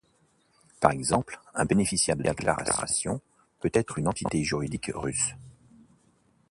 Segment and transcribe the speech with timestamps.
[0.79, 3.21] Par exemple, un bénéficiaire de déclaration
[3.59, 5.35] peut être une entité juridique russe.